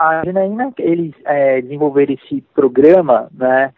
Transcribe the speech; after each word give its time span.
a 0.00 0.24
Janaína, 0.24 0.72
eles 0.78 1.14
é, 1.26 1.60
desenvolveram 1.60 2.14
esse 2.14 2.40
programa, 2.54 3.28
né, 3.34 3.70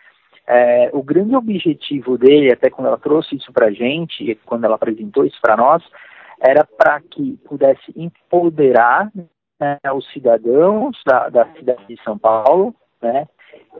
é, 0.46 0.88
o 0.92 1.02
grande 1.02 1.34
objetivo 1.34 2.16
dele, 2.16 2.52
até 2.52 2.70
quando 2.70 2.86
ela 2.86 2.96
trouxe 2.98 3.34
isso 3.34 3.52
para 3.52 3.66
a 3.66 3.72
gente, 3.72 4.38
quando 4.46 4.64
ela 4.64 4.76
apresentou 4.76 5.24
isso 5.24 5.40
para 5.42 5.56
nós, 5.56 5.82
era 6.40 6.64
para 6.64 7.00
que 7.00 7.36
pudesse 7.44 7.92
empoderar 7.96 9.10
né, 9.58 9.78
os 9.94 10.08
cidadãos 10.12 10.96
da, 11.04 11.28
da, 11.28 11.46
cidade 11.54 11.84
de 11.88 12.00
São 12.04 12.16
Paulo, 12.16 12.72
né, 13.00 13.26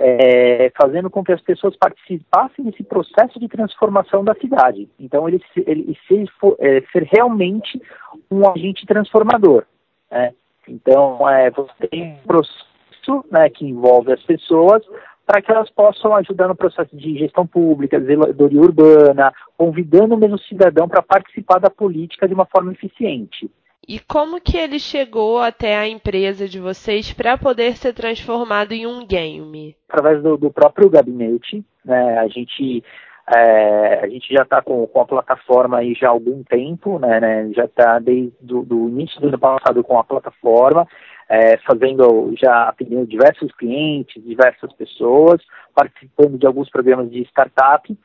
é, 0.01 0.73
fazendo 0.77 1.09
com 1.11 1.23
que 1.23 1.33
as 1.33 1.41
pessoas 1.41 1.77
participassem 1.77 2.65
desse 2.65 2.83
processo 2.83 3.39
de 3.39 3.49
transformação 3.49 4.25
da 4.25 4.35
cidade. 4.35 4.89
Então, 4.99 5.29
ele, 5.29 5.41
ele 5.65 5.97
ser, 6.09 6.27
é, 6.59 6.81
ser 6.93 7.05
realmente 7.05 7.81
um 8.29 8.49
agente 8.51 8.85
transformador. 8.85 9.65
Né. 10.11 10.35
Então, 10.69 11.29
é, 11.29 11.51
você 11.51 11.89
tem 11.89 12.03
um 12.03 12.27
processo 12.27 13.25
né, 13.31 13.49
que 13.51 13.67
envolve 13.67 14.13
as 14.13 14.23
pessoas 14.23 14.83
para 15.27 15.41
que 15.41 15.51
elas 15.51 15.71
possam 15.71 16.15
ajudar 16.17 16.49
no 16.49 16.57
processo 16.57 16.95
de 16.97 17.19
gestão 17.19 17.47
pública, 17.47 18.01
zeladoria 18.01 18.61
urbana, 18.61 19.33
convidando 19.57 20.17
mesmo 20.17 20.37
o 20.37 20.41
cidadão 20.41 20.89
para 20.89 21.01
participar 21.01 21.59
da 21.59 21.71
política 21.71 22.27
de 22.27 22.35
uma 22.35 22.47
forma 22.47 22.73
eficiente. 22.73 23.51
E 23.87 23.99
como 23.99 24.41
que 24.41 24.57
ele 24.57 24.79
chegou 24.79 25.39
até 25.39 25.77
a 25.77 25.89
empresa 25.89 26.49
de 26.49 26.61
vocês 26.61 27.13
para 27.13 27.37
poder 27.37 27.77
ser 27.77 27.93
transformado 27.93 28.73
em 28.73 28.87
um 28.87 29.05
game? 29.05 29.77
Através 29.89 30.23
do, 30.23 30.37
do 30.37 30.53
próprio 30.53 30.89
gabinete, 30.89 31.65
né, 31.85 32.19
a 32.19 32.29
gente 32.29 32.83
é, 33.29 34.01
a 34.03 34.09
gente 34.09 34.33
já 34.35 34.43
está 34.43 34.61
com, 34.61 34.87
com, 34.87 35.01
a 35.01 35.07
plataforma 35.07 35.79
aí 35.79 35.95
já 35.95 36.09
há 36.09 36.11
algum 36.11 36.43
tempo, 36.43 36.99
né, 36.99 37.21
né 37.21 37.51
já 37.55 37.65
está 37.65 37.99
desde 38.01 38.33
o 38.53 38.89
início 38.89 39.21
do 39.21 39.29
ano 39.29 39.39
passado 39.39 39.85
com 39.85 39.99
a 39.99 40.05
plataforma, 40.05 40.87
é, 41.29 41.57
fazendo 41.59 42.35
já 42.37 42.69
atendendo 42.69 43.07
diversos 43.07 43.53
clientes, 43.53 44.23
diversas 44.25 44.73
pessoas, 44.73 45.41
participando 45.75 46.37
de 46.37 46.47
alguns 46.47 46.69
programas 46.69 47.11
de 47.11 47.23
startup. 47.23 47.97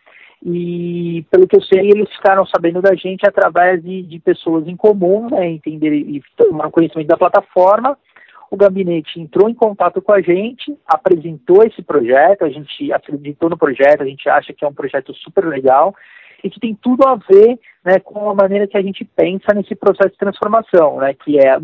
E 0.46 1.26
pelo 1.32 1.48
que 1.48 1.58
eu 1.58 1.62
sei, 1.64 1.90
eles 1.90 2.14
ficaram 2.16 2.46
sabendo 2.46 2.80
da 2.80 2.94
gente 2.94 3.28
através 3.28 3.82
de, 3.84 4.04
de 4.04 4.20
pessoas 4.20 4.68
em 4.68 4.78
comum, 4.78 5.28
né, 5.32 5.50
entender 5.50 5.92
e 5.94 6.22
tomar 6.38 6.70
conhecimento 6.70 7.08
da 7.08 7.18
plataforma 7.18 7.98
o 8.50 8.56
gabinete 8.56 9.20
entrou 9.20 9.50
em 9.50 9.54
contato 9.54 10.02
com 10.02 10.12
a 10.12 10.22
gente, 10.22 10.78
apresentou 10.86 11.64
esse 11.64 11.82
projeto, 11.82 12.46
a 12.46 12.50
gente 12.50 12.92
acreditou 12.92 13.50
no 13.50 13.58
projeto, 13.58 14.02
a 14.02 14.06
gente 14.06 14.30
acha 14.30 14.54
que 14.54 14.64
é 14.64 14.68
um 14.68 14.74
projeto 14.74 15.14
super 15.16 15.46
legal 15.46 15.94
e 16.44 16.50
que 16.50 16.60
tem 16.60 16.74
tudo 16.76 17.06
a 17.06 17.16
ver 17.16 17.60
né, 17.84 18.00
com 18.00 18.30
a 18.30 18.36
maneira 18.36 18.68
que 18.68 18.78
a 18.78 18.82
gente 18.82 19.04
pensa 19.04 19.54
nesse 19.54 19.76
processo 19.76 20.12
de 20.12 20.18
transformação, 20.18 20.98
né, 20.98 21.14
que 21.14 21.38
é 21.38 21.58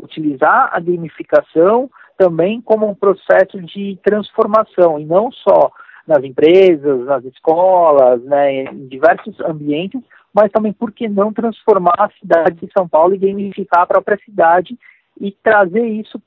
utilizar 0.00 0.70
a 0.72 0.78
gamificação 0.78 1.90
também 2.16 2.60
como 2.60 2.88
um 2.88 2.94
processo 2.94 3.60
de 3.62 3.98
transformação 4.04 4.98
e 4.98 5.04
não 5.04 5.30
só 5.32 5.70
nas 6.06 6.22
empresas, 6.24 7.04
nas 7.04 7.24
escolas, 7.24 8.22
né, 8.24 8.64
em 8.64 8.86
diversos 8.86 9.38
ambientes, 9.40 10.00
mas 10.32 10.52
também 10.52 10.72
por 10.72 10.92
que 10.92 11.08
não 11.08 11.32
transformar 11.32 11.94
a 11.98 12.10
cidade 12.20 12.64
de 12.64 12.72
São 12.72 12.88
Paulo 12.88 13.14
e 13.14 13.18
gamificar 13.18 13.82
a 13.82 13.86
própria 13.86 14.18
cidade 14.24 14.78
e 15.20 15.32
trazer 15.32 15.84
isso 15.86 16.20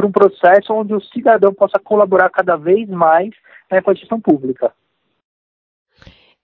para 0.00 0.06
um 0.06 0.12
processo 0.12 0.72
onde 0.72 0.94
o 0.94 1.00
cidadão 1.00 1.52
possa 1.52 1.78
colaborar 1.78 2.30
cada 2.30 2.56
vez 2.56 2.88
mais 2.88 3.30
né, 3.70 3.82
com 3.82 3.90
a 3.90 3.94
gestão 3.94 4.18
pública. 4.18 4.72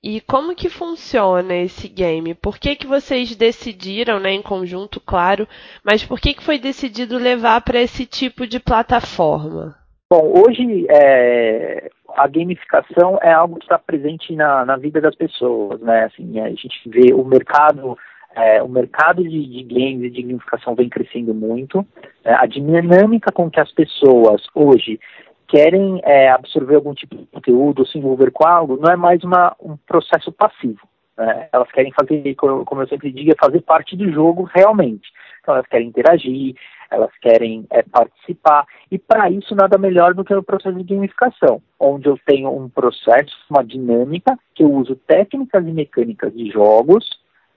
E 0.02 0.20
como 0.20 0.54
que 0.54 0.68
funciona 0.68 1.54
esse 1.54 1.88
game? 1.88 2.34
Por 2.34 2.58
que, 2.58 2.76
que 2.76 2.86
vocês 2.86 3.34
decidiram, 3.34 4.20
né, 4.20 4.30
em 4.30 4.42
conjunto, 4.42 5.00
claro, 5.00 5.48
mas 5.82 6.04
por 6.04 6.20
que, 6.20 6.34
que 6.34 6.44
foi 6.44 6.58
decidido 6.58 7.16
levar 7.16 7.62
para 7.62 7.80
esse 7.80 8.04
tipo 8.04 8.46
de 8.46 8.60
plataforma? 8.60 9.74
Bom, 10.08 10.32
hoje 10.36 10.86
é, 10.88 11.90
a 12.14 12.28
gamificação 12.28 13.18
é 13.20 13.32
algo 13.32 13.56
que 13.56 13.64
está 13.64 13.78
presente 13.78 14.36
na, 14.36 14.64
na 14.64 14.76
vida 14.76 15.00
das 15.00 15.16
pessoas, 15.16 15.80
né? 15.80 16.04
Assim, 16.04 16.38
a 16.38 16.50
gente 16.50 16.88
vê 16.88 17.12
o 17.12 17.24
mercado 17.24 17.98
é, 18.36 18.62
o 18.62 18.68
mercado 18.68 19.22
de, 19.22 19.46
de, 19.46 19.62
games 19.62 20.04
e 20.04 20.10
de 20.10 20.22
gamificação 20.22 20.74
vem 20.74 20.90
crescendo 20.90 21.34
muito. 21.34 21.84
É, 22.22 22.34
a 22.34 22.44
dinâmica 22.44 23.32
com 23.32 23.50
que 23.50 23.58
as 23.58 23.72
pessoas 23.72 24.42
hoje 24.54 25.00
querem 25.48 26.00
é, 26.04 26.28
absorver 26.28 26.74
algum 26.74 26.92
tipo 26.92 27.16
de 27.16 27.24
conteúdo, 27.26 27.86
se 27.86 27.96
envolver 27.96 28.30
com 28.30 28.46
algo, 28.46 28.76
não 28.76 28.90
é 28.90 28.96
mais 28.96 29.24
uma, 29.24 29.56
um 29.58 29.76
processo 29.86 30.30
passivo. 30.30 30.86
Né? 31.16 31.48
Elas 31.50 31.70
querem 31.72 31.92
fazer, 31.92 32.34
como 32.34 32.82
eu 32.82 32.88
sempre 32.88 33.10
digo, 33.10 33.32
é 33.32 33.36
fazer 33.42 33.62
parte 33.62 33.96
do 33.96 34.12
jogo 34.12 34.42
realmente. 34.54 35.08
Então 35.40 35.54
elas 35.54 35.66
querem 35.68 35.88
interagir, 35.88 36.54
elas 36.90 37.10
querem 37.22 37.66
é, 37.70 37.82
participar, 37.82 38.66
e 38.90 38.98
para 38.98 39.30
isso 39.30 39.54
nada 39.54 39.78
melhor 39.78 40.12
do 40.12 40.24
que 40.24 40.34
o 40.34 40.42
processo 40.42 40.76
de 40.76 40.94
gamificação, 40.94 41.62
onde 41.80 42.06
eu 42.06 42.18
tenho 42.26 42.50
um 42.50 42.68
processo, 42.68 43.34
uma 43.48 43.64
dinâmica, 43.64 44.38
que 44.54 44.62
eu 44.62 44.70
uso 44.70 44.94
técnicas 44.94 45.66
e 45.66 45.72
mecânicas 45.72 46.34
de 46.34 46.50
jogos, 46.50 47.08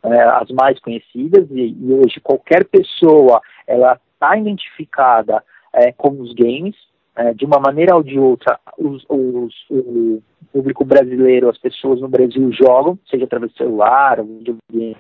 é, 0.04 0.22
as 0.22 0.50
mais 0.52 0.80
conhecidas, 0.80 1.48
e, 1.52 1.76
e, 1.80 1.94
hoje 1.94 2.20
qualquer 2.22 2.66
pessoa 2.66 3.42
ela 3.68 4.00
está 4.14 4.38
identificada 4.38 5.44
é, 5.74 5.92
com 5.92 6.10
os 6.22 6.34
games, 6.34 6.76
é, 7.16 7.34
de 7.34 7.46
uma 7.46 7.60
maneira 7.60 7.96
ou 7.96 8.04
de 8.04 8.18
outra, 8.18 8.60
os, 8.78 9.06
os, 9.10 9.54
o 9.70 10.22
público 10.52 10.86
brasileiro, 10.86 11.50
as 11.50 11.58
pessoas 11.58 12.00
no 12.02 12.08
Brasil 12.08 12.52
jogam, 12.52 12.98
seja 13.10 13.26
através 13.26 13.52
do 13.52 13.58
celular, 13.58 14.24
videogame, 14.24 14.98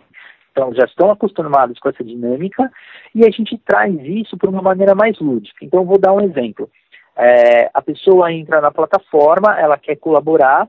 então 0.51 0.73
já 0.73 0.83
estão 0.83 1.09
acostumados 1.11 1.79
com 1.79 1.89
essa 1.89 2.03
dinâmica, 2.03 2.69
e 3.15 3.25
a 3.25 3.29
gente 3.31 3.57
traz 3.65 3.95
isso 4.03 4.37
por 4.37 4.49
uma 4.49 4.61
maneira 4.61 4.93
mais 4.93 5.17
lúdica. 5.19 5.63
Então 5.63 5.85
vou 5.85 5.97
dar 5.97 6.13
um 6.13 6.21
exemplo. 6.21 6.69
É, 7.15 7.69
a 7.73 7.81
pessoa 7.81 8.31
entra 8.31 8.61
na 8.61 8.71
plataforma, 8.71 9.57
ela 9.59 9.77
quer 9.77 9.95
colaborar, 9.95 10.67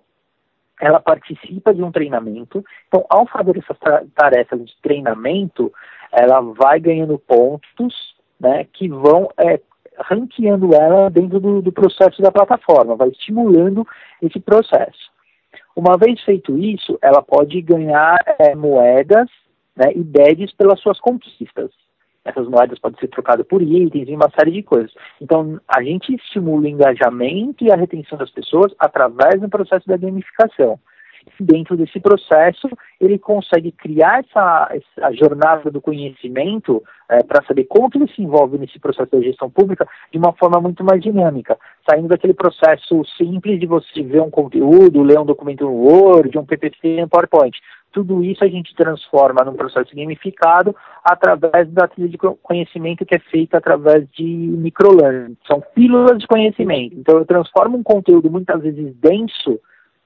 ela 0.80 0.98
participa 0.98 1.74
de 1.74 1.82
um 1.82 1.92
treinamento. 1.92 2.64
Então, 2.88 3.04
ao 3.08 3.26
fazer 3.26 3.58
essas 3.58 3.76
tarefas 4.14 4.64
de 4.64 4.74
treinamento, 4.82 5.72
ela 6.10 6.41
vai 6.41 6.80
ganhando 6.80 7.18
pontos, 7.18 8.16
né, 8.41 8.66
que 8.72 8.88
vão 8.88 9.28
é, 9.38 9.60
ranqueando 9.98 10.74
ela 10.74 11.10
dentro 11.10 11.38
do, 11.38 11.60
do 11.60 11.72
processo 11.72 12.22
da 12.22 12.32
plataforma, 12.32 12.96
vai 12.96 13.08
estimulando 13.08 13.86
esse 14.22 14.41
processo. 14.41 15.10
Uma 15.76 15.96
vez 15.96 16.20
feito 16.22 16.58
isso, 16.58 16.98
ela 17.02 17.22
pode 17.22 17.60
ganhar 17.60 18.18
é, 18.38 18.54
moedas 18.54 19.28
né, 19.76 19.92
e 19.94 20.02
badges 20.02 20.52
pelas 20.54 20.80
suas 20.80 20.98
conquistas. 20.98 21.70
Essas 22.25 22.47
moedas 22.48 22.78
podem 22.78 23.00
ser 23.00 23.08
trocadas 23.08 23.47
por 23.47 23.62
itens 23.62 24.08
e 24.08 24.14
uma 24.14 24.31
série 24.38 24.50
de 24.53 24.62
coisas. 24.62 24.92
Então, 25.20 25.58
a 25.66 25.82
gente 25.82 26.14
estimula 26.14 26.62
o 26.62 26.66
engajamento 26.66 27.64
e 27.64 27.72
a 27.72 27.76
retenção 27.76 28.19
das 28.19 28.31
pessoas 28.31 28.75
através 28.78 29.41
do 29.41 29.48
processo 29.48 29.88
da 29.88 29.97
gamificação. 29.97 30.78
Dentro 31.38 31.76
desse 31.76 31.98
processo, 32.00 32.69
ele 33.00 33.19
consegue 33.19 33.72
criar 33.72 34.20
essa, 34.20 34.70
essa 34.70 35.12
jornada 35.12 35.70
do 35.70 35.81
conhecimento 35.81 36.82
é, 37.08 37.22
para 37.22 37.44
saber 37.44 37.64
como 37.64 37.91
que 37.91 37.98
ele 37.98 38.12
se 38.12 38.22
envolve 38.22 38.58
nesse 38.58 38.78
processo 38.78 39.10
da 39.10 39.20
gestão 39.20 39.50
pública 39.50 39.88
de 40.12 40.19
uma 40.19 40.32
forma 40.32 40.60
muito 40.60 40.84
mais 40.84 41.03
dinâmica, 41.03 41.59
saindo 41.88 42.09
daquele 42.09 42.34
processo 42.34 43.03
simples 43.16 43.59
de 43.59 43.66
você 43.66 44.03
ver 44.03 44.20
um 44.20 44.30
conteúdo, 44.30 45.03
ler 45.03 45.19
um 45.19 45.25
documento 45.25 45.64
no 45.64 45.72
Word, 45.72 46.36
um 46.38 46.44
PPT, 46.44 47.03
um 47.03 47.09
PowerPoint. 47.09 47.56
Tudo 47.92 48.22
isso 48.22 48.44
a 48.44 48.48
gente 48.48 48.75
transforma 48.76 49.44
num 49.44 49.54
processo 49.54 49.94
gamificado 49.94 50.75
através 51.04 51.69
da 51.72 51.88
trilha 51.88 52.09
de 52.09 52.19
conhecimento 52.19 53.04
que 53.04 53.16
é 53.16 53.19
feita 53.19 53.59
através 53.59 54.09
de 54.12 54.25
microlearning. 54.25 55.36
São 55.47 55.60
pílulas 55.75 56.19
de 56.19 56.26
conhecimento. 56.26 56.94
Então 56.97 57.19
eu 57.19 57.25
transformo 57.25 57.76
um 57.76 57.82
conteúdo 57.82 58.30
muitas 58.30 58.62
vezes 58.62 58.94
denso 58.97 59.59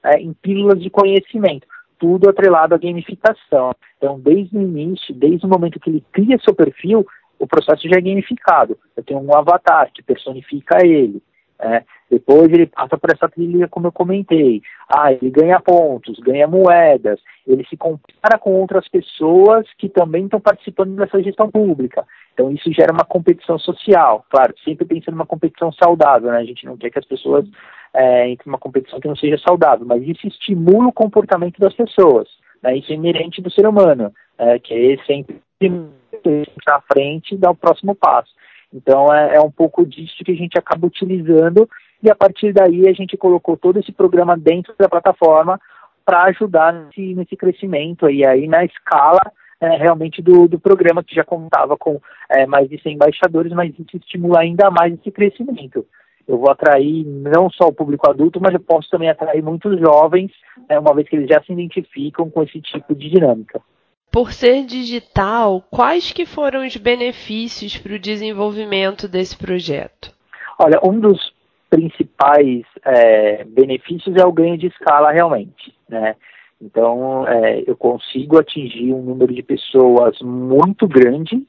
é, 0.05 0.19
em 0.19 0.33
pílulas 0.33 0.81
de 0.81 0.89
conhecimento. 0.89 1.67
Tudo 1.97 2.29
atrelado 2.29 2.75
à 2.75 2.77
gamificação. 2.77 3.71
Então, 3.97 4.19
desde 4.19 4.57
o 4.57 4.61
início, 4.61 5.13
desde 5.15 5.45
o 5.45 5.49
momento 5.49 5.79
que 5.79 5.89
ele 5.89 6.03
cria 6.11 6.37
seu 6.39 6.53
perfil, 6.53 7.05
o 7.39 7.47
processo 7.47 7.87
já 7.87 7.97
é 7.97 8.01
gamificado. 8.01 8.77
Eu 8.95 9.03
tenho 9.03 9.19
um 9.19 9.35
avatar 9.35 9.91
que 9.93 10.03
personifica 10.03 10.85
ele. 10.85 11.21
É, 11.57 11.83
depois 12.11 12.51
ele 12.51 12.67
passa 12.67 12.97
por 12.97 13.09
essa 13.11 13.29
trilha, 13.29 13.67
como 13.67 13.87
eu 13.87 13.91
comentei. 13.91 14.61
Ah, 14.93 15.13
ele 15.13 15.29
ganha 15.29 15.59
pontos, 15.59 16.19
ganha 16.19 16.47
moedas, 16.47 17.19
ele 17.47 17.65
se 17.65 17.77
compara 17.77 18.37
com 18.37 18.53
outras 18.53 18.87
pessoas 18.89 19.65
que 19.77 19.87
também 19.87 20.25
estão 20.25 20.39
participando 20.39 20.95
dessa 20.95 21.21
gestão 21.23 21.49
pública. 21.49 22.05
Então 22.33 22.51
isso 22.51 22.71
gera 22.73 22.91
uma 22.91 23.05
competição 23.05 23.57
social. 23.57 24.25
Claro, 24.29 24.53
sempre 24.63 24.85
pensando 24.85 25.15
numa 25.15 25.25
competição 25.25 25.71
saudável, 25.71 26.29
né? 26.29 26.39
A 26.39 26.43
gente 26.43 26.65
não 26.65 26.75
quer 26.75 26.89
que 26.89 26.99
as 26.99 27.05
pessoas 27.05 27.45
é, 27.95 28.29
entrem 28.29 28.51
numa 28.51 28.57
competição 28.57 28.99
que 28.99 29.07
não 29.07 29.15
seja 29.15 29.37
saudável, 29.37 29.85
mas 29.85 30.03
isso 30.03 30.27
estimula 30.27 30.87
o 30.87 30.93
comportamento 30.93 31.59
das 31.59 31.73
pessoas. 31.73 32.27
Né? 32.61 32.77
Isso 32.77 32.91
é 32.91 32.95
inerente 32.95 33.41
do 33.41 33.49
ser 33.49 33.67
humano, 33.67 34.13
é, 34.37 34.59
que 34.59 34.73
é 34.73 34.97
sempre 35.05 35.41
à 36.67 36.81
frente 36.81 37.33
e 37.33 37.37
dar 37.37 37.51
o 37.51 37.55
próximo 37.55 37.95
passo. 37.95 38.33
Então 38.73 39.13
é, 39.13 39.35
é 39.35 39.41
um 39.41 39.51
pouco 39.51 39.85
disso 39.85 40.23
que 40.23 40.31
a 40.31 40.35
gente 40.35 40.57
acaba 40.57 40.87
utilizando 40.87 41.69
e 42.03 42.09
a 42.09 42.15
partir 42.15 42.51
daí 42.51 42.87
a 42.87 42.93
gente 42.93 43.15
colocou 43.15 43.55
todo 43.55 43.79
esse 43.79 43.91
programa 43.91 44.37
dentro 44.37 44.73
da 44.77 44.89
plataforma 44.89 45.59
para 46.03 46.23
ajudar 46.25 46.73
nesse, 46.73 47.15
nesse 47.15 47.35
crescimento 47.35 48.09
e 48.09 48.25
aí 48.25 48.47
na 48.47 48.65
escala 48.65 49.31
é, 49.59 49.77
realmente 49.77 50.21
do, 50.21 50.47
do 50.47 50.59
programa, 50.59 51.03
que 51.03 51.15
já 51.15 51.23
contava 51.23 51.77
com 51.77 51.99
é, 52.29 52.45
mais 52.45 52.69
de 52.69 52.81
100 52.81 52.95
embaixadores, 52.95 53.53
mas 53.53 53.73
isso 53.79 53.97
estimula 53.97 54.41
ainda 54.41 54.69
mais 54.69 54.93
esse 54.93 55.09
crescimento. 55.11 55.85
Eu 56.27 56.37
vou 56.37 56.49
atrair 56.49 57.05
não 57.05 57.49
só 57.49 57.67
o 57.67 57.73
público 57.73 58.09
adulto, 58.09 58.39
mas 58.41 58.53
eu 58.53 58.59
posso 58.59 58.89
também 58.89 59.09
atrair 59.09 59.43
muitos 59.43 59.79
jovens, 59.79 60.31
né, 60.67 60.79
uma 60.79 60.93
vez 60.93 61.07
que 61.07 61.15
eles 61.15 61.29
já 61.29 61.41
se 61.43 61.53
identificam 61.53 62.29
com 62.29 62.41
esse 62.43 62.59
tipo 62.61 62.95
de 62.95 63.09
dinâmica. 63.09 63.61
Por 64.11 64.31
ser 64.31 64.65
digital, 64.65 65.61
quais 65.69 66.11
que 66.11 66.25
foram 66.25 66.65
os 66.65 66.77
benefícios 66.77 67.77
para 67.77 67.93
o 67.93 67.99
desenvolvimento 67.99 69.07
desse 69.07 69.37
projeto? 69.37 70.13
Olha, 70.57 70.79
um 70.83 70.99
dos 70.99 71.33
principais 71.69 72.63
é, 72.85 73.43
benefícios 73.43 74.15
é 74.15 74.25
o 74.25 74.31
ganho 74.31 74.57
de 74.57 74.67
escala 74.67 75.11
realmente, 75.11 75.75
né? 75.89 76.15
Então, 76.61 77.27
é, 77.27 77.63
eu 77.67 77.75
consigo 77.75 78.39
atingir 78.39 78.93
um 78.93 79.01
número 79.01 79.33
de 79.33 79.43
pessoas 79.43 80.17
muito 80.21 80.87
grande 80.87 81.45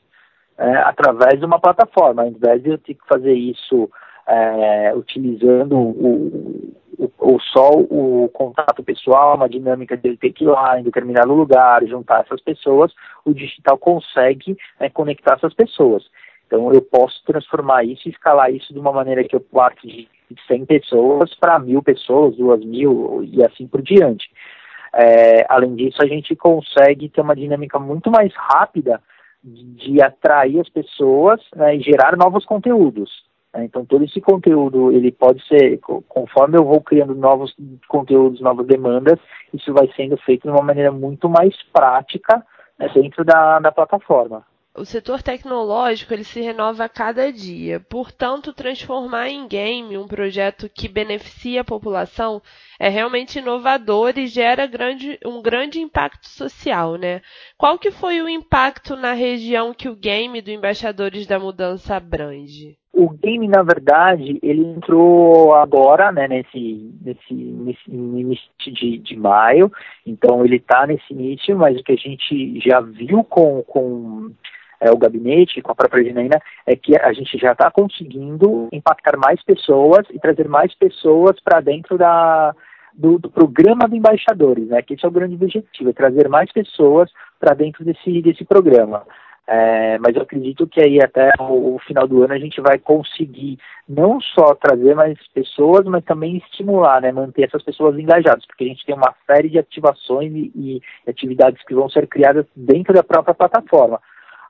é, 0.58 0.76
através 0.78 1.38
de 1.38 1.46
uma 1.46 1.60
plataforma, 1.60 2.22
ao 2.22 2.28
invés 2.28 2.62
de 2.62 2.70
eu 2.70 2.78
ter 2.78 2.94
que 2.94 3.06
fazer 3.06 3.34
isso 3.34 3.88
é, 4.28 4.92
utilizando 4.94 5.76
o, 5.76 6.74
o, 6.98 7.12
o, 7.18 7.40
só 7.40 7.70
o 7.70 8.28
contato 8.32 8.82
pessoal, 8.82 9.36
uma 9.36 9.48
dinâmica 9.48 9.96
de 9.96 10.08
ele 10.08 10.16
ter 10.16 10.32
que 10.32 10.44
ir 10.44 10.48
lá 10.48 10.78
em 10.78 10.82
determinado 10.82 11.32
lugar, 11.32 11.84
juntar 11.84 12.22
essas 12.22 12.40
pessoas, 12.40 12.92
o 13.24 13.32
digital 13.32 13.78
consegue 13.78 14.56
né, 14.80 14.90
conectar 14.90 15.34
essas 15.34 15.54
pessoas. 15.54 16.04
Então 16.46 16.72
eu 16.72 16.82
posso 16.82 17.22
transformar 17.24 17.84
isso 17.84 18.08
e 18.08 18.10
escalar 18.10 18.52
isso 18.52 18.72
de 18.72 18.78
uma 18.78 18.92
maneira 18.92 19.24
que 19.24 19.34
eu 19.34 19.40
parto 19.40 19.86
de 19.86 20.08
100 20.46 20.66
pessoas 20.66 21.34
para 21.34 21.58
mil 21.58 21.82
pessoas, 21.82 22.36
duas 22.36 22.64
mil 22.64 23.22
e 23.24 23.44
assim 23.44 23.66
por 23.66 23.82
diante. 23.82 24.28
É, 24.94 25.44
além 25.48 25.74
disso, 25.74 25.98
a 26.00 26.06
gente 26.06 26.34
consegue 26.34 27.08
ter 27.08 27.20
uma 27.20 27.36
dinâmica 27.36 27.78
muito 27.78 28.10
mais 28.10 28.32
rápida 28.34 29.02
de, 29.42 29.64
de 29.74 30.02
atrair 30.02 30.60
as 30.60 30.68
pessoas 30.68 31.40
né, 31.54 31.76
e 31.76 31.80
gerar 31.80 32.16
novos 32.16 32.44
conteúdos. 32.44 33.25
Né? 33.56 33.64
Então, 33.64 33.84
todo 33.84 34.04
esse 34.04 34.20
conteúdo, 34.20 34.92
ele 34.92 35.10
pode 35.10 35.44
ser, 35.46 35.80
conforme 36.08 36.58
eu 36.58 36.64
vou 36.64 36.80
criando 36.80 37.14
novos 37.14 37.54
conteúdos, 37.88 38.40
novas 38.40 38.66
demandas, 38.66 39.18
isso 39.52 39.72
vai 39.72 39.90
sendo 39.96 40.16
feito 40.18 40.42
de 40.42 40.50
uma 40.50 40.62
maneira 40.62 40.92
muito 40.92 41.28
mais 41.28 41.54
prática 41.72 42.44
né, 42.78 42.88
dentro 42.94 43.24
da, 43.24 43.58
da 43.58 43.72
plataforma 43.72 44.44
o 44.76 44.84
setor 44.84 45.22
tecnológico 45.22 46.12
ele 46.12 46.22
se 46.22 46.40
renova 46.40 46.84
a 46.84 46.88
cada 46.88 47.32
dia. 47.32 47.80
Portanto, 47.80 48.52
transformar 48.52 49.28
em 49.30 49.48
game 49.48 49.96
um 49.96 50.06
projeto 50.06 50.68
que 50.68 50.86
beneficia 50.86 51.62
a 51.62 51.64
população 51.64 52.42
é 52.78 52.88
realmente 52.88 53.38
inovador 53.38 54.12
e 54.16 54.26
gera 54.26 54.66
grande, 54.66 55.18
um 55.24 55.40
grande 55.40 55.80
impacto 55.80 56.28
social, 56.28 56.96
né? 56.96 57.22
Qual 57.56 57.78
que 57.78 57.90
foi 57.90 58.20
o 58.20 58.28
impacto 58.28 58.94
na 58.96 59.12
região 59.12 59.72
que 59.72 59.88
o 59.88 59.96
game 59.96 60.42
do 60.42 60.50
Embaixadores 60.50 61.26
da 61.26 61.38
Mudança 61.38 61.96
abrange? 61.96 62.76
O 62.98 63.10
game, 63.10 63.46
na 63.46 63.62
verdade, 63.62 64.38
ele 64.42 64.64
entrou 64.64 65.54
agora, 65.54 66.10
né, 66.10 66.26
nesse, 66.26 66.90
nesse, 67.04 67.34
nesse 67.34 67.90
início 67.90 68.50
de, 68.72 68.96
de 68.96 69.14
maio, 69.14 69.70
então 70.06 70.42
ele 70.42 70.56
está 70.56 70.86
nesse 70.86 71.12
início, 71.12 71.54
mas 71.58 71.78
o 71.78 71.84
que 71.84 71.92
a 71.92 71.96
gente 71.96 72.58
já 72.66 72.80
viu 72.80 73.22
com, 73.22 73.62
com 73.64 74.30
é, 74.80 74.90
o 74.90 74.96
gabinete, 74.96 75.60
com 75.60 75.72
a 75.72 75.74
própria 75.74 76.04
Ginaína, 76.04 76.40
é 76.66 76.74
que 76.74 76.98
a 76.98 77.12
gente 77.12 77.36
já 77.36 77.52
está 77.52 77.70
conseguindo 77.70 78.68
impactar 78.72 79.18
mais 79.18 79.42
pessoas 79.44 80.06
e 80.10 80.18
trazer 80.18 80.48
mais 80.48 80.74
pessoas 80.74 81.38
para 81.38 81.60
dentro 81.60 81.98
da, 81.98 82.54
do, 82.94 83.18
do, 83.18 83.30
programa 83.30 83.86
de 83.90 83.96
embaixadores, 83.96 84.68
né? 84.68 84.80
Que 84.80 84.94
esse 84.94 85.04
é 85.04 85.08
o 85.08 85.12
grande 85.12 85.34
objetivo, 85.34 85.90
é 85.90 85.92
trazer 85.92 86.30
mais 86.30 86.50
pessoas 86.50 87.10
para 87.38 87.52
dentro 87.52 87.84
desse, 87.84 88.22
desse 88.22 88.42
programa. 88.42 89.02
É, 89.48 89.96
mas 89.98 90.16
eu 90.16 90.22
acredito 90.22 90.66
que 90.66 90.80
aí 90.80 91.00
até 91.00 91.30
o, 91.38 91.76
o, 91.76 91.78
final 91.78 92.06
do 92.08 92.24
ano 92.24 92.32
a 92.32 92.38
gente 92.38 92.60
vai 92.60 92.78
conseguir 92.78 93.58
não 93.88 94.20
só 94.20 94.56
trazer 94.56 94.94
mais 94.96 95.16
pessoas, 95.28 95.84
mas 95.84 96.04
também 96.04 96.38
estimular, 96.38 97.00
né, 97.00 97.12
manter 97.12 97.44
essas 97.44 97.62
pessoas 97.62 97.96
engajadas, 97.96 98.44
porque 98.44 98.64
a 98.64 98.66
gente 98.66 98.84
tem 98.84 98.96
uma 98.96 99.14
série 99.24 99.48
de 99.48 99.58
ativações 99.58 100.32
e, 100.34 100.50
e 100.56 100.82
atividades 101.08 101.62
que 101.64 101.74
vão 101.74 101.88
ser 101.88 102.08
criadas 102.08 102.44
dentro 102.56 102.92
da 102.92 103.04
própria 103.04 103.34
plataforma. 103.34 104.00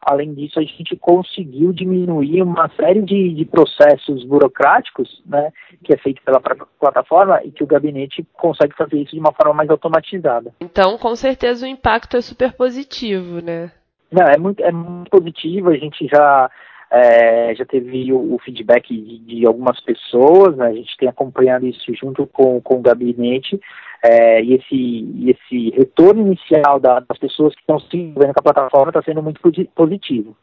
Além 0.01 0.33
disso, 0.33 0.59
a 0.59 0.63
gente 0.63 0.97
conseguiu 0.97 1.73
diminuir 1.73 2.41
uma 2.41 2.71
série 2.77 3.03
de, 3.03 3.35
de 3.35 3.45
processos 3.45 4.25
burocráticos, 4.25 5.21
né, 5.27 5.53
que 5.85 5.93
é 5.93 5.99
feito 5.99 6.23
pela 6.23 6.41
plataforma 6.41 7.43
e 7.45 7.51
que 7.51 7.65
o 7.65 7.67
gabinete 7.67 8.27
consegue 8.33 8.75
fazer 8.75 8.97
isso 8.97 9.11
de 9.11 9.19
uma 9.19 9.33
forma 9.33 9.53
mais 9.53 9.69
automatizada. 9.69 10.55
Então, 10.61 10.97
com 10.97 11.15
certeza, 11.15 11.67
o 11.67 11.69
impacto 11.69 12.17
é 12.17 12.23
super 12.23 12.53
positivo, 12.53 13.43
né? 13.43 13.73
Não, 14.11 14.27
é 14.27 14.37
muito, 14.39 14.63
é 14.63 14.73
muito 14.73 15.11
positivo. 15.11 15.71
A 15.71 15.77
gente 15.77 16.07
já 16.07 16.51
é, 16.91 17.55
já 17.55 17.65
teve 17.65 18.13
o, 18.13 18.35
o 18.35 18.39
feedback 18.39 18.95
de, 18.95 19.19
de, 19.19 19.47
algumas 19.47 19.81
pessoas, 19.81 20.57
né? 20.57 20.67
a 20.67 20.73
gente 20.73 20.97
tem 20.97 21.09
acompanhado 21.09 21.67
isso 21.67 21.93
junto 21.95 22.27
com, 22.27 22.61
com 22.61 22.77
o 22.77 22.83
gabinete, 22.83 23.61
é, 24.03 24.43
e, 24.43 24.55
esse, 24.55 25.31
esse 25.31 25.71
retorno 25.71 26.21
inicial 26.21 26.79
da, 26.79 27.01
das 27.01 27.19
pessoas 27.19 27.55
que 27.55 27.61
estão 27.61 27.81
se 27.81 27.97
envolvendo 27.97 28.35
com 28.35 28.41
a 28.41 28.53
plataforma 28.53 28.91
está 28.91 29.03
sendo 29.03 29.23
muito 29.23 29.41
positivo. 29.75 30.37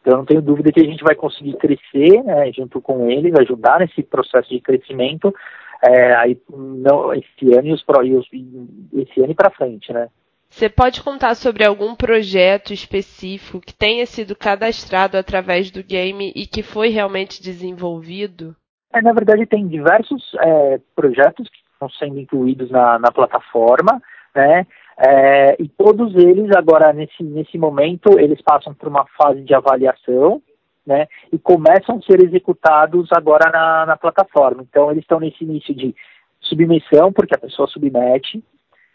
Então, 0.00 0.12
eu 0.12 0.18
não 0.18 0.24
tenho 0.24 0.40
dúvida 0.40 0.70
que 0.70 0.80
a 0.80 0.84
gente 0.84 1.02
vai 1.02 1.16
conseguir 1.16 1.54
crescer 1.54 2.22
né, 2.22 2.52
junto 2.52 2.80
com 2.80 3.10
eles, 3.10 3.34
ajudar 3.34 3.80
nesse 3.80 4.02
processo 4.02 4.48
de 4.48 4.60
crescimento 4.60 5.34
é, 5.82 6.14
aí, 6.14 6.40
não, 6.48 7.12
esse 7.12 7.52
ano 7.54 7.68
e, 7.68 7.72
os, 7.72 8.26
e 8.32 9.00
esse 9.00 9.20
ano 9.20 9.30
e 9.30 9.34
para 9.34 9.50
frente, 9.50 9.92
né? 9.92 10.08
Você 10.50 10.68
pode 10.68 11.02
contar 11.02 11.34
sobre 11.34 11.64
algum 11.64 11.94
projeto 11.94 12.72
específico 12.72 13.60
que 13.60 13.74
tenha 13.74 14.06
sido 14.06 14.34
cadastrado 14.34 15.16
através 15.16 15.70
do 15.70 15.84
game 15.84 16.32
e 16.34 16.46
que 16.46 16.62
foi 16.62 16.88
realmente 16.88 17.42
desenvolvido? 17.42 18.56
É, 18.92 19.02
na 19.02 19.12
verdade, 19.12 19.46
tem 19.46 19.68
diversos 19.68 20.34
é, 20.40 20.80
projetos 20.96 21.48
que 21.48 21.58
estão 21.72 21.88
sendo 21.90 22.18
incluídos 22.18 22.70
na, 22.70 22.98
na 22.98 23.12
plataforma, 23.12 24.00
né? 24.34 24.66
É, 24.98 25.62
e 25.62 25.68
todos 25.68 26.12
eles 26.16 26.50
agora 26.56 26.92
nesse, 26.92 27.22
nesse 27.22 27.56
momento 27.56 28.18
eles 28.18 28.40
passam 28.42 28.74
por 28.74 28.88
uma 28.88 29.06
fase 29.16 29.42
de 29.42 29.54
avaliação, 29.54 30.42
né? 30.84 31.06
E 31.30 31.38
começam 31.38 31.98
a 31.98 32.02
ser 32.02 32.24
executados 32.24 33.08
agora 33.12 33.50
na, 33.50 33.86
na 33.86 33.96
plataforma. 33.96 34.64
Então 34.68 34.90
eles 34.90 35.04
estão 35.04 35.20
nesse 35.20 35.44
início 35.44 35.74
de 35.74 35.94
submissão, 36.40 37.12
porque 37.12 37.34
a 37.34 37.38
pessoa 37.38 37.68
submete 37.68 38.42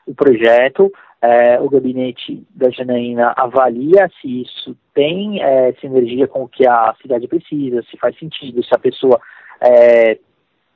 o 0.06 0.14
projeto, 0.14 0.92
é, 1.24 1.58
o 1.62 1.70
gabinete 1.70 2.46
da 2.54 2.70
Janaína 2.70 3.34
avalia 3.38 4.12
se 4.20 4.42
isso 4.42 4.76
tem 4.94 5.42
é, 5.42 5.72
sinergia 5.80 6.28
com 6.28 6.44
o 6.44 6.50
que 6.50 6.68
a 6.68 6.94
cidade 7.02 7.30
precisa, 7.30 7.82
se 7.84 7.96
faz 7.96 8.20
sentido, 8.20 8.62
se 8.62 8.76
a 8.76 8.78
pessoa 8.78 9.18
é, 9.62 10.20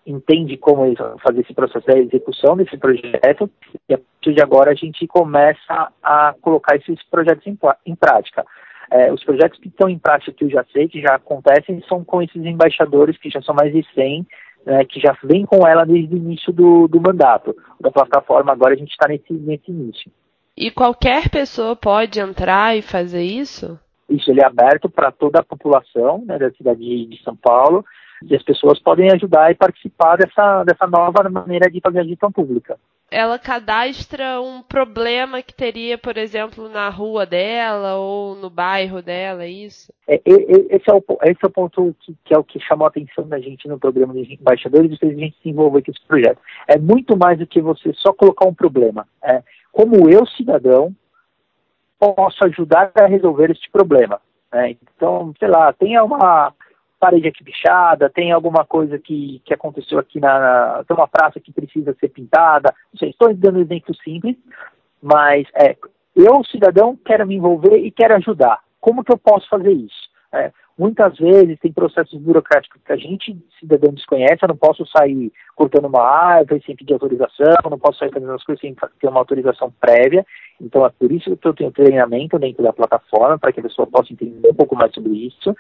entende 0.06 0.56
como 0.56 0.86
fazer 1.22 1.42
esse 1.42 1.54
processo 1.54 1.86
da 1.86 2.00
execução 2.00 2.56
desse 2.56 2.78
projeto, 2.78 3.52
e 3.90 3.94
a 3.94 3.98
partir 3.98 4.34
de 4.34 4.42
agora 4.42 4.72
a 4.72 4.74
gente 4.74 5.06
começa 5.06 5.92
a 6.02 6.34
colocar 6.42 6.78
esses 6.78 7.04
projetos 7.12 7.46
em, 7.46 7.60
em 7.86 7.96
prática. 7.96 8.46
É, 8.90 9.12
os 9.12 9.22
projetos 9.26 9.60
que 9.60 9.68
estão 9.68 9.90
em 9.90 10.00
prática 10.00 10.32
que 10.32 10.46
eu 10.46 10.50
já 10.50 10.64
sei, 10.72 10.88
que 10.88 11.02
já 11.02 11.16
acontecem, 11.16 11.84
são 11.90 12.06
com 12.06 12.22
esses 12.22 12.42
embaixadores 12.46 13.18
que 13.18 13.30
já 13.30 13.42
são 13.42 13.54
mais 13.54 13.74
de 13.74 13.86
100, 13.94 14.26
né, 14.66 14.86
que 14.86 15.02
já 15.02 15.14
vem 15.26 15.46
com 15.46 15.68
ela 15.68 15.86
desde 15.86 16.16
o 16.16 16.18
início 16.18 16.54
do, 16.54 16.88
do 16.88 17.02
mandato. 17.02 17.54
Da 17.82 17.92
plataforma 17.92 18.54
agora 18.54 18.76
a 18.76 18.78
gente 18.78 18.92
está 18.92 19.10
nesse, 19.10 19.34
nesse 19.34 19.70
início. 19.70 20.10
E 20.58 20.72
qualquer 20.72 21.30
pessoa 21.30 21.76
pode 21.76 22.20
entrar 22.20 22.76
e 22.76 22.82
fazer 22.82 23.22
isso? 23.22 23.80
Isso, 24.10 24.32
ele 24.32 24.42
é 24.42 24.46
aberto 24.46 24.90
para 24.90 25.12
toda 25.12 25.40
a 25.40 25.44
população 25.44 26.24
né, 26.26 26.40
da 26.40 26.50
cidade 26.52 27.06
de 27.06 27.24
São 27.24 27.36
Paulo 27.36 27.86
e 28.24 28.36
as 28.36 28.42
pessoas 28.42 28.80
podem 28.80 29.12
ajudar 29.12 29.52
e 29.52 29.56
participar 29.56 30.18
dessa, 30.18 30.64
dessa 30.64 30.88
nova 30.88 31.30
maneira 31.30 31.70
de 31.70 31.80
fazer 31.80 32.00
a 32.00 32.04
gestão 32.04 32.32
pública. 32.32 32.76
Ela 33.10 33.40
cadastra 33.40 34.42
um 34.42 34.62
problema 34.62 35.42
que 35.42 35.54
teria, 35.54 35.98
por 35.98 36.18
exemplo, 36.18 36.68
na 36.68 36.90
rua 36.90 37.26
dela 37.26 37.96
ou 37.96 38.36
no 38.36 38.50
bairro 38.50 39.02
dela, 39.02 39.46
é 39.46 39.50
isso? 39.50 39.94
É, 40.06 40.20
esse, 40.26 40.90
é 40.90 40.94
o, 40.94 41.04
esse 41.24 41.40
é 41.42 41.48
o 41.48 41.50
ponto 41.50 41.96
que, 42.02 42.18
que, 42.26 42.34
é 42.34 42.38
o 42.38 42.44
que 42.44 42.60
chamou 42.60 42.86
a 42.86 42.90
atenção 42.90 43.26
da 43.26 43.40
gente 43.40 43.68
no 43.68 43.80
programa 43.80 44.14
de 44.14 44.34
embaixadores 44.34 44.92
e 44.92 44.98
fez 44.98 45.16
a 45.16 45.20
gente 45.20 45.38
se 45.42 45.50
envolver 45.50 45.84
com 45.84 45.92
esse 45.92 46.06
projeto. 46.06 46.40
É 46.68 46.78
muito 46.78 47.16
mais 47.16 47.40
do 47.40 47.48
que 47.48 47.62
você 47.62 47.94
só 47.94 48.12
colocar 48.12 48.46
um 48.46 48.54
problema. 48.54 49.08
É, 49.24 49.42
como 49.72 50.10
eu, 50.10 50.26
cidadão, 50.26 50.94
posso 52.00 52.44
ajudar 52.46 52.92
a 52.96 53.06
resolver 53.06 53.52
este 53.52 53.70
problema. 53.70 54.22
Né? 54.52 54.76
Então, 54.96 55.34
sei 55.40 55.48
lá, 55.48 55.74
tem 55.74 56.00
uma 56.00 56.54
parede 57.00 57.28
aqui 57.28 57.44
pichada, 57.44 58.10
tem 58.10 58.32
alguma 58.32 58.66
coisa 58.66 58.98
que, 58.98 59.42
que 59.46 59.54
aconteceu 59.54 60.00
aqui 60.00 60.20
na, 60.20 60.40
na 60.40 60.84
tem 60.84 60.98
uma 60.98 61.08
praça 61.08 61.40
que 61.40 61.52
precisa 61.52 61.96
ser 62.00 62.10
pintada, 62.10 62.74
não 62.92 62.98
sei, 62.98 63.10
estou 63.10 63.34
dando 63.36 63.60
um 63.60 63.62
exemplo 63.62 63.94
simples, 64.04 64.36
mas 65.02 65.48
é, 65.54 65.76
eu, 66.16 66.44
cidadão, 66.46 66.98
quero 67.06 67.28
me 67.28 67.36
envolver 67.36 67.78
e 67.78 67.92
quero 67.92 68.16
ajudar. 68.16 68.60
Como 68.82 69.04
que 69.04 69.12
eu 69.12 69.18
posso 69.18 69.48
fazer 69.48 69.72
isso? 69.72 70.10
É, 70.38 70.52
muitas 70.78 71.18
vezes 71.18 71.60
tem 71.60 71.72
processos 71.72 72.20
burocráticos 72.20 72.80
que 72.86 72.94
a 72.94 72.96
gente, 72.96 73.36
cidadão, 73.60 73.92
desconhece, 73.92 74.38
eu 74.44 74.50
não 74.50 74.56
posso 74.56 74.86
sair 74.86 75.32
cortando 75.56 75.86
uma 75.86 76.04
árvore 76.04 76.62
sem 76.64 76.76
pedir 76.76 76.94
autorização, 76.94 77.56
não 77.70 77.80
posso 77.80 77.98
sair 77.98 78.12
fazendo 78.14 78.34
as 78.34 78.44
coisas 78.44 78.62
sem 78.62 78.76
ter 79.00 79.08
uma 79.08 79.20
autorização 79.20 79.74
prévia, 79.80 80.24
então 80.62 80.86
é 80.86 80.90
por 80.90 81.12
isso 81.12 81.36
que 81.36 81.48
eu 81.48 81.54
tenho 81.54 81.72
treinamento 81.72 82.38
dentro 82.38 82.62
da 82.62 82.72
plataforma, 82.72 83.40
para 83.40 83.52
que 83.52 83.60
a 83.60 83.64
pessoa 83.64 83.88
possa 83.88 84.14
entender 84.14 84.50
um 84.50 84.54
pouco 84.54 84.76
mais 84.76 84.94
sobre 84.94 85.14
isso. 85.14 85.56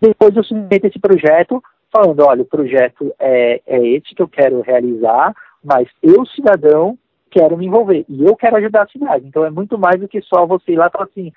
Depois 0.00 0.36
eu 0.36 0.44
submeto 0.44 0.86
esse 0.86 1.00
projeto 1.00 1.60
falando, 1.92 2.20
olha, 2.24 2.42
o 2.42 2.46
projeto 2.46 3.12
é, 3.18 3.60
é 3.66 3.86
esse 3.88 4.14
que 4.14 4.22
eu 4.22 4.28
quero 4.28 4.60
realizar, 4.60 5.34
mas 5.64 5.88
eu, 6.00 6.24
cidadão, 6.26 6.96
quero 7.30 7.56
me 7.56 7.66
envolver 7.66 8.04
e 8.08 8.24
eu 8.24 8.36
quero 8.36 8.56
ajudar 8.56 8.82
a 8.82 8.88
cidade. 8.88 9.26
Então 9.26 9.44
é 9.44 9.50
muito 9.50 9.78
mais 9.78 10.00
do 10.00 10.08
que 10.08 10.20
só 10.22 10.46
você 10.46 10.72
ir 10.72 10.76
lá 10.76 10.86
e 10.86 10.90
falar 10.90 11.04
assim, 11.04 11.32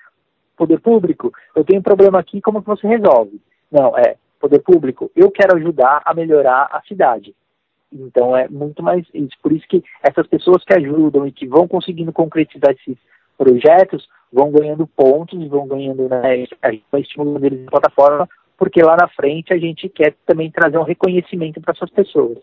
poder 0.62 0.80
público, 0.80 1.32
eu 1.56 1.64
tenho 1.64 1.80
um 1.80 1.82
problema 1.82 2.20
aqui, 2.20 2.40
como 2.40 2.62
que 2.62 2.68
você 2.68 2.86
resolve? 2.86 3.40
Não, 3.70 3.98
é, 3.98 4.14
poder 4.38 4.60
público, 4.60 5.10
eu 5.16 5.28
quero 5.28 5.56
ajudar 5.56 6.02
a 6.04 6.14
melhorar 6.14 6.68
a 6.70 6.80
cidade. 6.82 7.34
Então 7.92 8.36
é 8.36 8.48
muito 8.48 8.80
mais 8.80 9.04
isso. 9.12 9.36
Por 9.42 9.52
isso 9.52 9.66
que 9.68 9.82
essas 10.02 10.26
pessoas 10.28 10.64
que 10.64 10.72
ajudam 10.72 11.26
e 11.26 11.32
que 11.32 11.48
vão 11.48 11.66
conseguindo 11.66 12.12
concretizar 12.12 12.70
esses 12.70 12.96
projetos 13.36 14.08
vão 14.32 14.52
ganhando 14.52 14.86
pontos, 14.86 15.38
e 15.38 15.48
vão 15.48 15.66
ganhando, 15.66 16.08
né, 16.08 16.46
a 16.62 16.70
gente 16.70 16.86
vai 16.90 17.00
estimulando 17.00 17.44
eles 17.44 17.64
na 17.64 17.70
plataforma, 17.70 18.28
porque 18.56 18.82
lá 18.82 18.96
na 18.96 19.08
frente 19.08 19.52
a 19.52 19.58
gente 19.58 19.88
quer 19.88 20.14
também 20.24 20.50
trazer 20.50 20.78
um 20.78 20.84
reconhecimento 20.84 21.60
para 21.60 21.72
essas 21.72 21.90
pessoas. 21.90 22.38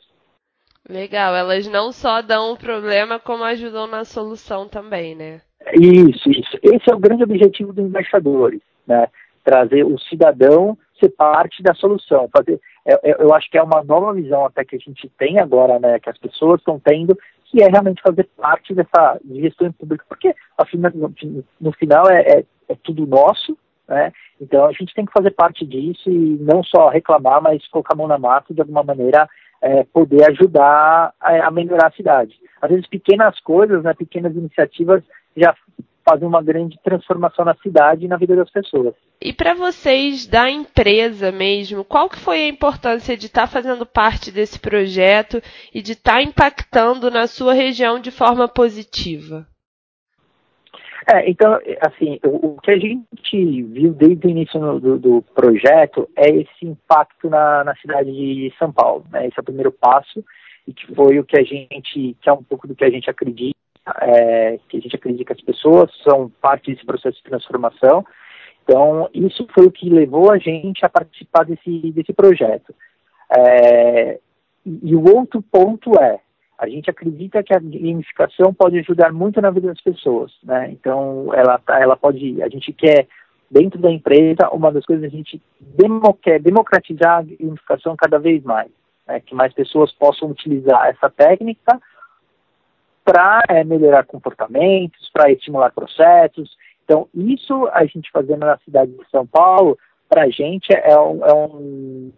Legal, 0.88 1.34
elas 1.36 1.68
não 1.68 1.92
só 1.92 2.22
dão 2.22 2.52
o 2.52 2.58
problema, 2.58 3.18
como 3.18 3.44
ajudam 3.44 3.88
na 3.88 4.04
solução 4.04 4.68
também, 4.68 5.16
né? 5.16 5.42
Isso, 5.74 6.30
isso. 6.30 6.58
Esse 6.64 6.90
é 6.92 6.96
o 6.96 7.00
grande 7.00 7.24
objetivo 7.24 7.74
dos 7.74 7.86
embaixadores, 7.86 8.62
né? 8.88 9.08
Trazer 9.44 9.84
o 9.84 9.98
cidadão 10.00 10.78
ser 11.00 11.10
parte 11.10 11.64
da 11.64 11.74
solução. 11.74 12.30
Fazer, 12.32 12.60
eu, 12.86 13.00
é, 13.04 13.12
é, 13.12 13.16
eu 13.20 13.34
acho 13.34 13.50
que 13.50 13.58
é 13.58 13.64
uma 13.64 13.84
nova 13.84 14.14
visão 14.14 14.46
até 14.46 14.64
que 14.66 14.76
a 14.76 14.80
gente 14.80 15.10
tem 15.18 15.40
agora, 15.40 15.80
né? 15.80 16.00
Que 16.00 16.10
as 16.10 16.18
pessoas 16.18 16.60
estão 16.60 16.80
tendo, 16.80 17.18
que 17.46 17.62
é 17.64 17.68
realmente 17.68 18.02
fazer 18.02 18.28
parte 18.38 18.74
dessa 18.74 19.20
gestão 19.32 19.72
pública, 19.72 20.06
porque 20.08 20.36
no 21.60 21.72
final 21.74 22.10
é, 22.10 22.22
é, 22.22 22.44
é 22.70 22.76
tudo 22.84 23.08
nosso, 23.08 23.58
né? 23.88 24.12
Então 24.40 24.66
a 24.66 24.72
gente 24.72 24.94
tem 24.94 25.06
que 25.06 25.12
fazer 25.12 25.32
parte 25.32 25.66
disso 25.66 26.10
e 26.10 26.38
não 26.40 26.64
só 26.64 26.90
reclamar, 26.90 27.42
mas 27.42 27.68
colocar 27.68 27.94
a 27.94 27.98
mão 27.98 28.08
na 28.08 28.18
massa 28.18 28.48
e 28.50 28.54
de 28.54 28.62
alguma 28.62 28.84
maneira 28.84 29.28
é, 29.62 29.84
poder 29.84 30.30
ajudar 30.30 31.14
a, 31.20 31.48
a, 31.48 31.52
melhorar 31.52 31.88
a 31.88 31.92
cidade. 31.92 32.40
Às 32.62 32.70
vezes 32.70 32.88
pequenas 32.88 33.40
coisas, 33.42 33.84
né, 33.84 33.94
pequenas 33.94 34.36
iniciativas 34.36 35.04
já 35.36 35.56
fazem 36.08 36.28
uma 36.28 36.42
grande 36.42 36.80
transformação 36.84 37.46
na 37.46 37.56
cidade 37.56 38.06
e 38.06 38.08
na 38.08 38.18
vida 38.18 38.36
das 38.36 38.50
pessoas. 38.50 38.96
E 39.22 39.32
para 39.32 39.54
vocês 39.54 40.26
da 40.26 40.50
empresa 40.50 41.32
mesmo, 41.32 41.84
qual 41.84 42.10
que 42.10 42.18
foi 42.18 42.44
a 42.44 42.48
importância 42.48 43.16
de 43.16 43.28
estar 43.28 43.42
tá 43.42 43.48
fazendo 43.48 43.86
parte 43.86 44.32
desse 44.32 44.60
projeto 44.60 45.42
e 45.74 45.82
de 45.82 45.92
estar 45.92 46.14
tá 46.14 46.22
impactando 46.22 47.12
na 47.12 47.28
sua 47.28 47.54
região 47.54 48.00
de 48.00 48.12
forma 48.12 48.48
positiva? 48.48 49.46
É, 51.12 51.28
então, 51.30 51.58
assim, 51.82 52.20
o, 52.24 52.50
o, 52.50 52.62
que 52.62 52.72
a 52.72 52.78
gente 52.78 53.64
viu 53.64 53.94
desde 53.94 54.28
o 54.28 54.30
início 54.30 54.60
no, 54.60 54.80
do, 54.80 55.00
do, 55.00 55.22
projeto 55.34 56.08
é 56.16 56.30
esse 56.30 56.66
impacto 56.66 57.30
na, 57.30 57.64
na 57.64 57.76
cidade 57.78 58.12
de 58.12 58.54
São 58.60 58.72
Paulo. 58.72 59.04
Né? 59.12 59.26
Esse 59.26 59.40
é 59.40 59.42
o 59.42 59.46
primeiro 59.46 59.72
passo 59.72 60.24
e 60.68 60.74
que 60.74 60.94
foi 60.94 61.18
o 61.18 61.24
que 61.24 61.40
a 61.40 61.44
gente, 61.44 62.16
que 62.22 62.30
é 62.30 62.34
um 62.34 62.44
pouco 62.44 62.68
do 62.68 62.76
que 62.76 62.86
a 62.86 62.92
gente 62.92 63.10
acredita, 63.10 63.58
é, 64.02 64.60
que 64.68 64.78
a 64.78 64.80
gente 64.80 64.96
acredita 64.96 65.26
que 65.26 65.34
as 65.34 65.42
pessoas 65.42 65.92
são 66.04 66.30
parte 66.42 66.72
desse 66.72 66.86
processo 66.86 67.18
de 67.18 67.24
transformação. 67.24 68.06
Então, 68.64 69.10
isso 69.14 69.48
foi 69.54 69.66
o 69.66 69.72
que 69.72 69.90
levou 69.90 70.32
a 70.32 70.38
gente 70.38 70.86
a 70.86 70.90
participar 70.90 71.46
desse, 71.46 71.92
desse 71.92 72.14
projeto. 72.14 72.74
É, 73.36 74.20
e 74.66 74.96
o 74.96 75.16
outro 75.16 75.42
ponto 75.42 76.00
é, 76.00 76.20
a 76.58 76.68
gente 76.68 76.90
acredita 76.90 77.42
que 77.42 77.54
a 77.54 77.60
gamificação 77.60 78.54
pode 78.54 78.78
ajudar 78.80 79.12
muito 79.12 79.42
na 79.42 79.50
vida 79.50 79.70
das 79.70 79.82
pessoas, 79.82 80.32
né? 80.44 80.70
Então, 80.72 81.34
ela, 81.34 81.58
tá, 81.58 81.80
ela 81.80 81.96
pode, 81.96 82.42
a 82.44 82.50
gente 82.50 82.74
quer 82.74 83.08
dentro 83.50 83.80
da 83.80 83.90
empresa, 83.90 84.50
uma 84.52 84.72
das 84.72 84.86
coisas 84.86 85.06
a 85.06 85.10
gente 85.10 85.42
demo, 85.60 86.14
quer 86.14 86.40
democratizar 86.40 87.20
a 87.20 87.24
gamificação 87.24 87.96
cada 87.96 88.20
vez 88.20 88.44
mais, 88.44 88.70
né? 89.08 89.20
que 89.20 89.34
mais 89.34 89.54
pessoas 89.54 89.92
possam 89.94 90.30
utilizar 90.30 90.88
essa 90.88 91.10
técnica 91.10 91.82
para 93.10 93.44
é, 93.50 93.64
melhorar 93.64 94.06
comportamentos, 94.06 95.10
para 95.12 95.32
estimular 95.32 95.72
processos. 95.72 96.56
Então, 96.86 97.08
isso 97.12 97.68
a 97.74 97.84
gente 97.86 98.12
fazendo 98.12 98.42
na 98.42 98.56
cidade 98.60 98.92
de 98.92 99.10
São 99.10 99.26
Paulo, 99.26 99.80
para 100.08 100.26
a 100.26 100.30
gente 100.30 100.72
é 100.72 100.96
um, 101.00 101.26
é, 101.26 101.34
um, 101.34 102.12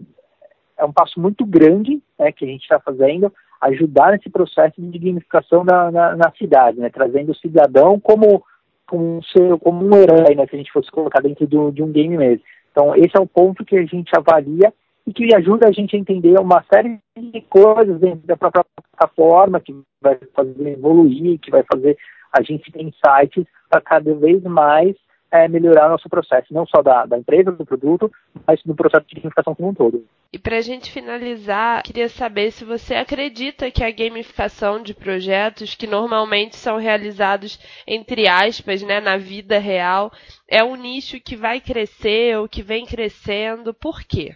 é 0.79 0.83
um 0.83 0.91
passo 0.91 1.17
muito 1.17 1.45
grande 1.45 2.01
né, 2.19 2.33
que 2.33 2.43
a 2.43 2.47
gente 2.47 2.63
está 2.63 2.77
fazendo, 2.77 3.33
ajudar 3.61 4.11
nesse 4.11 4.29
processo 4.29 4.81
de 4.81 4.99
gamificação 4.99 5.63
na, 5.63 5.89
na, 5.89 6.15
na 6.17 6.31
cidade, 6.37 6.77
né, 6.77 6.89
trazendo 6.89 7.31
o 7.31 7.35
cidadão 7.35 7.97
como, 7.97 8.43
como, 8.85 9.17
um, 9.17 9.23
ser, 9.23 9.57
como 9.59 9.85
um 9.85 9.95
herói, 9.95 10.35
né, 10.35 10.45
se 10.45 10.55
a 10.55 10.57
gente 10.57 10.73
fosse 10.73 10.91
colocar 10.91 11.21
dentro 11.21 11.47
do, 11.47 11.71
de 11.71 11.81
um 11.81 11.91
game 11.91 12.17
mesmo. 12.17 12.43
Então, 12.69 12.93
esse 12.95 13.15
é 13.15 13.19
o 13.19 13.27
ponto 13.27 13.63
que 13.63 13.77
a 13.77 13.85
gente 13.85 14.11
avalia 14.13 14.73
e 15.11 15.13
que 15.13 15.35
ajuda 15.35 15.67
a 15.67 15.71
gente 15.71 15.95
a 15.95 15.99
entender 15.99 16.39
uma 16.39 16.63
série 16.73 16.97
de 17.17 17.41
coisas 17.41 17.99
dentro 17.99 18.25
da 18.25 18.37
própria 18.37 18.63
plataforma, 18.93 19.59
que 19.59 19.75
vai 20.01 20.17
fazer 20.33 20.67
evoluir, 20.69 21.37
que 21.39 21.51
vai 21.51 21.63
fazer 21.69 21.97
a 22.31 22.41
gente 22.41 22.71
ter 22.71 22.81
insights 22.81 23.45
para 23.69 23.81
cada 23.81 24.13
vez 24.15 24.41
mais 24.43 24.95
é, 25.29 25.49
melhorar 25.49 25.89
nosso 25.89 26.07
processo, 26.07 26.53
não 26.53 26.65
só 26.65 26.81
da, 26.81 27.05
da 27.05 27.17
empresa, 27.17 27.51
do 27.51 27.65
produto, 27.65 28.09
mas 28.47 28.61
do 28.63 28.73
processo 28.73 29.05
de 29.07 29.15
gamificação 29.15 29.53
como 29.53 29.69
um 29.69 29.73
todo. 29.73 30.05
E 30.31 30.39
para 30.39 30.57
a 30.57 30.61
gente 30.61 30.89
finalizar, 30.89 31.83
queria 31.83 32.07
saber 32.07 32.51
se 32.51 32.63
você 32.63 32.95
acredita 32.95 33.69
que 33.69 33.83
a 33.83 33.91
gamificação 33.91 34.81
de 34.81 34.93
projetos 34.93 35.75
que 35.75 35.87
normalmente 35.87 36.55
são 36.55 36.77
realizados, 36.77 37.59
entre 37.85 38.29
aspas, 38.29 38.81
né, 38.81 39.01
na 39.01 39.17
vida 39.17 39.57
real, 39.57 40.09
é 40.49 40.63
um 40.63 40.75
nicho 40.75 41.19
que 41.19 41.35
vai 41.35 41.59
crescer 41.59 42.37
ou 42.37 42.47
que 42.47 42.61
vem 42.61 42.85
crescendo. 42.85 43.73
Por 43.73 44.03
quê? 44.03 44.35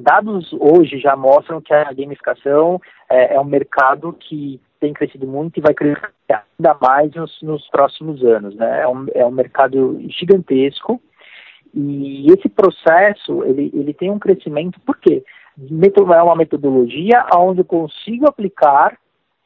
Dados 0.00 0.52
hoje 0.52 0.98
já 0.98 1.16
mostram 1.16 1.60
que 1.60 1.72
a 1.72 1.92
gamificação 1.92 2.80
é, 3.08 3.34
é 3.34 3.40
um 3.40 3.44
mercado 3.44 4.12
que 4.12 4.60
tem 4.80 4.92
crescido 4.92 5.26
muito 5.26 5.58
e 5.58 5.62
vai 5.62 5.74
crescer 5.74 6.12
ainda 6.30 6.76
mais 6.80 7.12
nos, 7.14 7.42
nos 7.42 7.68
próximos 7.68 8.22
anos. 8.22 8.54
Né? 8.54 8.82
É, 8.82 8.88
um, 8.88 9.06
é 9.14 9.24
um 9.24 9.30
mercado 9.30 9.98
gigantesco 10.08 11.00
e 11.74 12.26
esse 12.32 12.48
processo 12.48 13.44
ele, 13.44 13.70
ele 13.74 13.92
tem 13.92 14.10
um 14.10 14.18
crescimento 14.18 14.80
porque 14.86 15.24
é 15.58 16.22
uma 16.22 16.36
metodologia 16.36 17.26
onde 17.34 17.60
eu 17.60 17.64
consigo 17.64 18.28
aplicar 18.28 18.96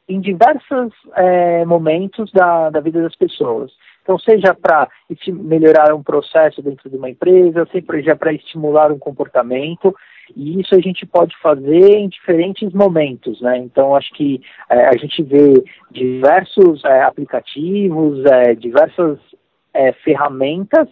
em 0.07 0.19
diversos 0.19 0.93
é, 1.15 1.65
momentos 1.65 2.31
da, 2.31 2.69
da 2.69 2.79
vida 2.79 3.01
das 3.01 3.15
pessoas. 3.15 3.71
Então, 4.03 4.19
seja 4.19 4.53
para 4.53 4.89
melhorar 5.27 5.95
um 5.95 6.03
processo 6.03 6.61
dentro 6.61 6.89
de 6.89 6.97
uma 6.97 7.09
empresa, 7.09 7.67
seja 7.71 8.15
para 8.15 8.33
estimular 8.33 8.91
um 8.91 8.99
comportamento, 8.99 9.95
e 10.35 10.59
isso 10.59 10.75
a 10.75 10.79
gente 10.79 11.05
pode 11.05 11.35
fazer 11.41 11.95
em 11.95 12.09
diferentes 12.09 12.71
momentos, 12.73 13.41
né? 13.41 13.57
Então, 13.57 13.95
acho 13.95 14.13
que 14.13 14.41
é, 14.69 14.87
a 14.87 14.97
gente 14.97 15.23
vê 15.23 15.63
diversos 15.89 16.83
é, 16.83 17.03
aplicativos, 17.03 18.25
é, 18.25 18.53
diversas 18.53 19.17
é, 19.73 19.93
ferramentas, 19.93 20.89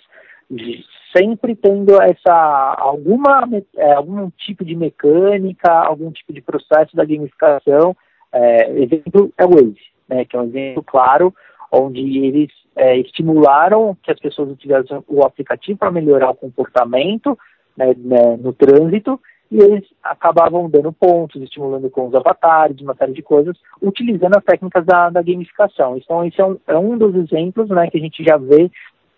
sempre 1.15 1.55
tendo 1.55 2.01
essa 2.01 2.75
alguma 2.77 3.47
é, 3.75 3.91
algum 3.93 4.29
tipo 4.31 4.63
de 4.63 4.75
mecânica, 4.75 5.69
algum 5.69 6.11
tipo 6.11 6.31
de 6.31 6.41
processo 6.41 6.95
da 6.95 7.03
gamificação. 7.03 7.95
É, 8.33 8.71
exemplo 8.71 9.33
é 9.37 9.45
o 9.45 9.49
Waze, 9.49 9.91
né? 10.07 10.23
Que 10.23 10.37
é 10.37 10.39
um 10.39 10.45
exemplo 10.45 10.83
claro 10.83 11.33
onde 11.71 12.25
eles 12.25 12.49
estimularam 12.97 13.97
que 14.01 14.11
as 14.11 14.19
pessoas 14.19 14.49
utilizassem 14.49 15.03
o 15.07 15.23
aplicativo 15.23 15.77
para 15.77 15.91
melhorar 15.91 16.31
o 16.31 16.35
comportamento 16.35 17.37
né, 17.77 17.93
né, 17.97 18.37
no 18.37 18.53
trânsito, 18.53 19.19
e 19.51 19.57
eles 19.59 19.83
acabavam 20.01 20.69
dando 20.69 20.93
pontos, 20.93 21.41
estimulando 21.41 21.89
com 21.89 22.07
os 22.07 22.15
avatares, 22.15 22.79
uma 22.79 22.95
série 22.95 23.11
de 23.11 23.21
coisas, 23.21 23.57
utilizando 23.81 24.37
as 24.37 24.43
técnicas 24.45 24.85
da, 24.85 25.09
da 25.09 25.21
gamificação. 25.21 25.97
Então, 25.97 26.25
esse 26.25 26.39
é 26.39 26.45
um, 26.45 26.57
é 26.65 26.77
um 26.77 26.97
dos 26.97 27.13
exemplos 27.15 27.67
né, 27.69 27.89
que 27.89 27.97
a 27.97 28.01
gente 28.01 28.23
já 28.23 28.37
vê 28.37 28.71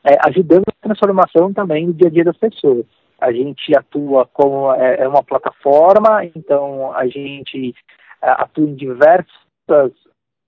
é, 0.04 0.18
ajudando 0.28 0.64
a 0.68 0.88
transformação 0.88 1.54
também 1.54 1.86
no 1.86 1.94
dia 1.94 2.08
a 2.08 2.12
dia 2.12 2.24
das 2.24 2.38
pessoas. 2.38 2.84
A 3.22 3.32
gente 3.32 3.78
atua 3.78 4.28
como 4.34 4.74
é, 4.74 5.04
é 5.04 5.08
uma 5.08 5.24
plataforma, 5.24 6.26
então 6.36 6.92
a 6.94 7.06
gente 7.06 7.76
é, 8.22 8.30
atua 8.32 8.68
em 8.68 8.74
diversos 8.74 9.32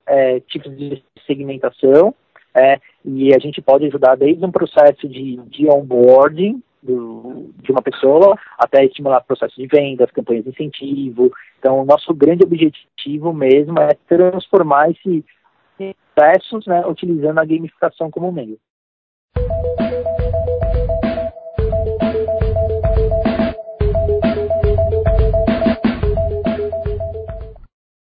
é, 0.08 0.40
tipos 0.42 0.76
de 0.76 1.04
segmentação, 1.26 2.14
é, 2.54 2.80
e 3.04 3.36
a 3.36 3.40
gente 3.40 3.62
pode 3.62 3.86
ajudar 3.86 4.16
desde 4.16 4.46
um 4.46 4.52
processo 4.52 5.08
de, 5.08 5.38
de 5.48 5.68
onboarding, 5.70 6.62
do, 6.82 7.50
de 7.62 7.72
uma 7.72 7.82
pessoa 7.82 8.38
até 8.58 8.86
estimular 8.86 9.20
o 9.20 9.26
processo 9.26 9.56
de 9.56 9.68
vendas, 9.68 10.12
campanhas 10.12 10.44
de 10.44 10.52
incentivo. 10.52 11.32
Então, 11.60 11.82
o 11.82 11.86
nosso 11.86 12.14
grande 12.14 12.44
objetivo 12.44 13.34
mesmo 13.34 13.80
é 13.80 13.96
transformar 14.08 14.92
esses 14.92 15.24
processos 16.16 16.66
né, 16.66 16.86
utilizando 16.88 17.40
a 17.40 17.46
gamificação 17.46 18.10
como 18.10 18.32
meio. 18.32 18.58